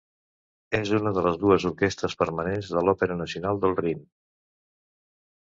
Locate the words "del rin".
3.67-4.03